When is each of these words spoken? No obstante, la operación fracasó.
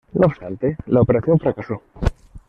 No 0.13 0.25
obstante, 0.25 0.77
la 0.87 1.01
operación 1.01 1.37
fracasó. 1.37 1.83